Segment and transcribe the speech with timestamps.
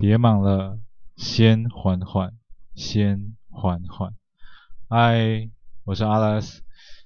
[0.00, 0.80] 别忙了，
[1.14, 2.34] 先缓缓，
[2.74, 4.16] 先缓缓。
[4.88, 5.50] 嗨，
[5.84, 6.62] 我是阿拉斯，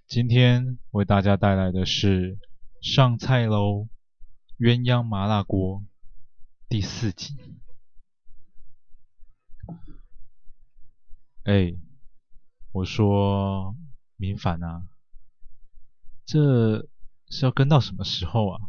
[0.07, 2.39] 今天为大家带来的是
[2.81, 3.89] 上菜喽，
[4.61, 5.83] 鸳鸯麻辣锅
[6.69, 7.37] 第四集。
[11.43, 11.75] 哎，
[12.71, 13.75] 我说
[14.17, 14.87] 明凡啊，
[16.25, 16.89] 这
[17.27, 18.61] 是要跟到什么时候啊？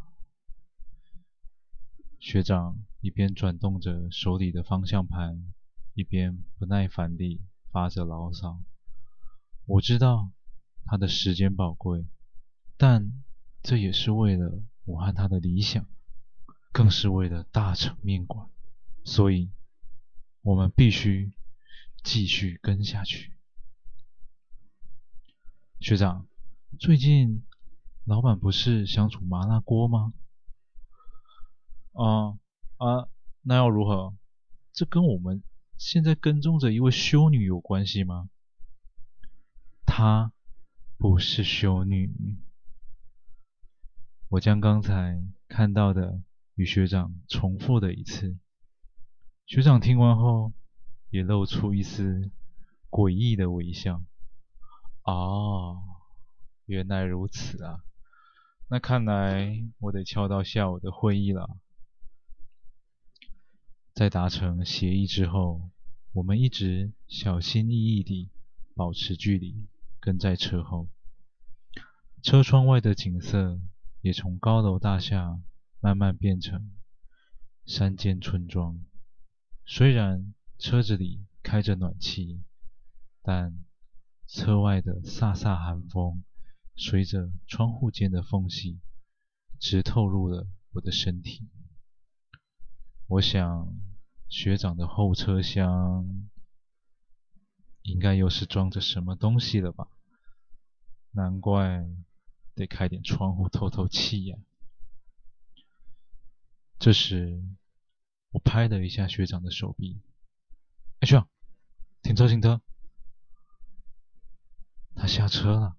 [2.19, 5.53] 学长一边转动着手里的方向盘，
[5.93, 7.39] 一边不耐烦地
[7.71, 8.59] 发着牢骚。
[9.67, 10.31] 我知道
[10.85, 12.07] 他的时间宝贵，
[12.77, 13.23] 但
[13.61, 15.85] 这也是为了我和他的理想，
[16.71, 18.49] 更是为了大场面馆，
[19.03, 19.51] 所以
[20.41, 21.31] 我们必须
[22.03, 23.37] 继续跟下去。
[25.79, 26.27] 学长，
[26.79, 27.45] 最近
[28.03, 30.11] 老板不是想煮麻辣锅吗？
[31.91, 32.39] 啊
[32.77, 33.07] 啊，
[33.41, 34.13] 那又如何？
[34.73, 35.41] 这跟我们
[35.77, 38.29] 现在跟踪着一位修女有关系吗？
[39.85, 40.33] 她
[40.97, 42.37] 不是修女。
[44.29, 46.19] 我将刚才看到的
[46.55, 48.37] 与学长重复了一次。
[49.45, 50.51] 学长听完后
[51.11, 52.31] 也露出一丝
[52.89, 54.03] 诡异的微笑。
[55.03, 55.81] 哦，
[56.65, 57.85] 原来如此啊！
[58.67, 61.55] 那看来我得翘到下午的会议了。
[63.95, 65.69] 在达成协议之后，
[66.11, 68.29] 我们一直小心翼翼地
[68.75, 69.69] 保持距离，
[70.01, 70.89] 跟在车后。
[72.21, 73.57] 车窗外的景色
[74.01, 75.39] 也从高楼大厦
[75.79, 76.75] 慢慢变成
[77.65, 78.83] 山间村庄。
[79.65, 82.41] 虽然车子里开着暖气，
[83.21, 83.63] 但
[84.27, 86.21] 车外的飒飒寒风
[86.75, 88.77] 随着窗户间的缝隙
[89.57, 91.47] 直透入了我的身体。
[93.07, 93.71] 我想，
[94.29, 96.27] 学长的后车厢
[97.83, 99.87] 应该又是装着什么东西了吧？
[101.11, 101.85] 难怪
[102.55, 104.37] 得开点窗户透透气呀。
[106.79, 107.43] 这时，
[108.31, 110.01] 我拍了一下学长的手臂
[110.99, 111.29] ：“哎，学长，
[112.01, 112.59] 停车，停车！”
[114.95, 115.77] 他下车了。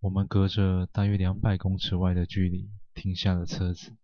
[0.00, 3.96] 我们隔着大约两百公尺外的距离停下了车子。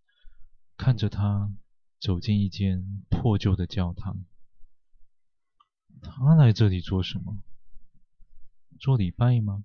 [0.76, 1.52] 看着他
[2.00, 4.24] 走进一间破旧的教堂，
[6.02, 7.42] 他来这里做什么？
[8.78, 9.64] 做礼拜吗？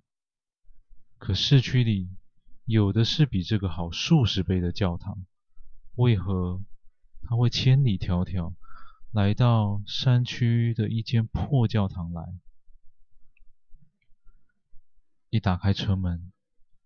[1.17, 2.09] 可市区里
[2.63, 5.25] 有的是比这个好数十倍的教堂，
[5.95, 6.61] 为何
[7.23, 8.53] 他会千里迢迢
[9.11, 12.23] 来到山区的一间破教堂来？
[15.29, 16.31] 一打开车门，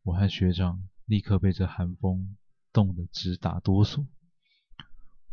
[0.03, 2.35] 我和学长立刻被这寒风
[2.73, 4.07] 冻得直打哆嗦，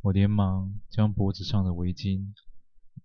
[0.02, 2.34] 我连忙将脖子上的围巾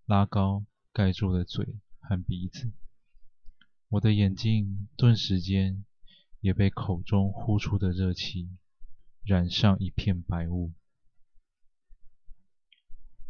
[0.05, 2.73] 拉高，盖住了嘴和鼻子。
[3.87, 5.85] 我的眼睛顿时间
[6.41, 8.49] 也被口中呼出的热气
[9.23, 10.73] 染上一片白雾。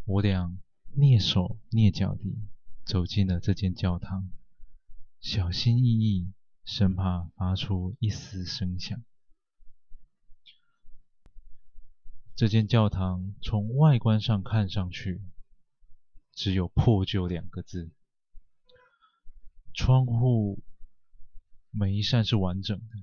[0.06, 0.58] 我俩
[0.96, 2.36] 蹑手蹑脚地
[2.84, 4.32] 走进了这间教堂，
[5.22, 6.32] 小心翼翼，
[6.64, 9.04] 生怕发出一丝声响。
[12.36, 15.22] 这间教堂从外观上看上去，
[16.34, 17.92] 只有破旧两个字。
[19.74, 20.62] 窗户
[21.72, 22.96] 每一扇是完整的，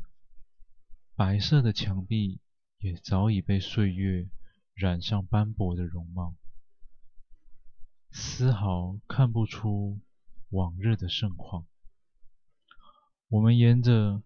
[1.15, 2.41] 白色的墙壁
[2.81, 4.29] 也早已被岁月
[4.75, 6.37] 染上斑驳的容貌，
[8.11, 9.99] 丝毫看不出
[10.51, 11.67] 往日的盛况。
[13.29, 14.23] 我们沿着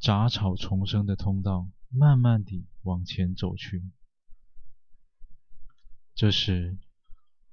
[0.00, 3.84] 杂草丛生的通道，慢慢地往前走去。
[6.18, 6.76] 这时，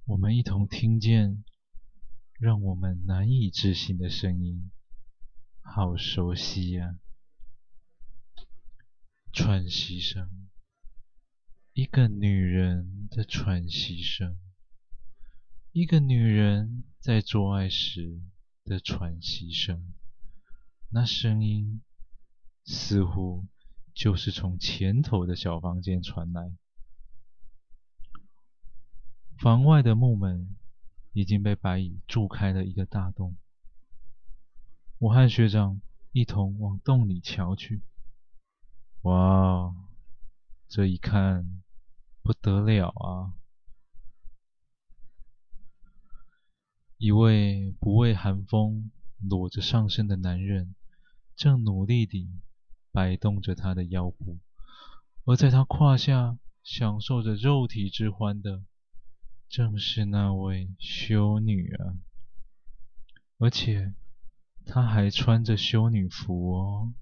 [0.05, 1.43] 我们一同听见
[2.39, 4.71] 让我们难以置信的声音，
[5.61, 6.97] 好熟悉呀！
[9.31, 10.49] 喘息声，
[11.73, 14.35] 一个女人的喘息声，
[15.71, 18.19] 一个女人在做爱时
[18.63, 19.93] 的喘息声。
[20.89, 21.83] 那声音
[22.63, 23.45] 似乎
[23.93, 26.51] 就是从前头的小房间传来。
[29.45, 30.55] 房外的木门
[31.13, 33.37] 已经被白蚁蛀开了一个大洞，
[34.97, 35.79] 我和学长
[36.11, 37.83] 一同往洞里瞧去。
[39.03, 39.71] 哇，
[40.67, 41.61] 这一看
[42.23, 43.37] 不得了啊！
[46.97, 48.89] 一位不畏寒风、
[49.19, 50.73] 裸着上身的男人，
[51.35, 52.31] 正努力地
[52.91, 54.39] 摆动着他的腰部，
[55.25, 58.63] 而在他胯下享受着肉体之欢的，
[59.47, 61.95] 正是那位修女啊！
[63.37, 63.93] 而且，
[64.65, 66.93] 她还穿着修女服哦。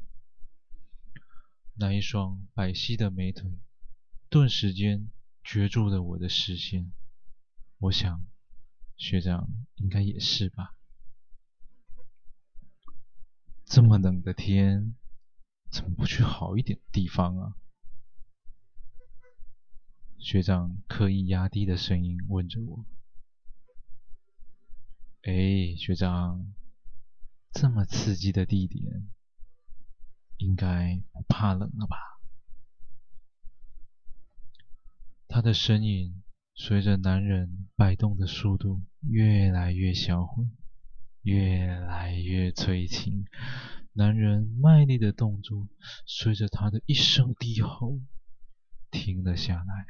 [1.75, 3.59] 那一双白皙的美腿，
[4.29, 5.09] 顿时间
[5.43, 6.91] 攫住了我的视线。
[7.79, 8.23] 我想，
[8.95, 10.75] 学长应该也是吧。
[13.65, 14.95] 这么冷的天，
[15.71, 17.55] 怎么不去好一点的地方啊？
[20.23, 22.85] 学长刻意压低的声音问着我。
[25.23, 26.53] 哎，学长，
[27.51, 29.09] 这么刺激的地点，
[30.37, 31.97] 应该不怕冷了吧？
[35.27, 36.23] 他的身影
[36.55, 40.49] 随着男人摆动的速度越来越销魂。
[41.21, 43.25] 越来越催情，
[43.93, 45.67] 男人卖力的动作
[46.05, 48.01] 随着他的一声低吼
[48.89, 49.85] 停了下来。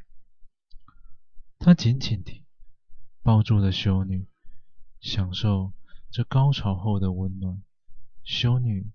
[1.64, 2.44] 他紧紧地
[3.22, 4.28] 抱住了修女，
[5.00, 5.72] 享受
[6.10, 7.64] 这高潮后的温暖。
[8.22, 8.92] 修女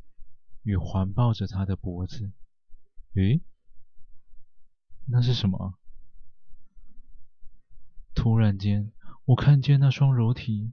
[0.61, 2.31] 也环抱着他的脖子。
[3.15, 3.41] 诶，
[5.07, 5.79] 那是什么？
[8.13, 8.91] 突然间，
[9.25, 10.71] 我看见那双柔体。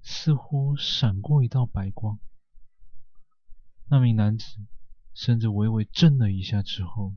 [0.00, 2.20] 似乎闪过一道白光，
[3.88, 4.44] 那名男子
[5.12, 7.16] 甚至微微震了一下之后，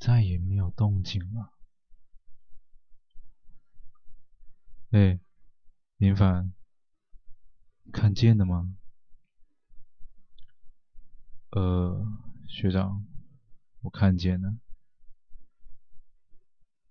[0.00, 1.52] 再也没有动静了。
[4.96, 5.20] 哎，
[5.98, 6.54] 林凡，
[7.92, 8.78] 看见了吗？
[11.50, 12.02] 呃，
[12.48, 13.04] 学长，
[13.82, 14.56] 我看见了。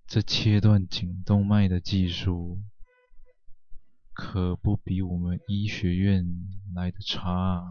[0.06, 2.62] 这切断颈动脉的技术。
[4.14, 6.24] 可不比我们医学院
[6.76, 7.64] 来的差啊。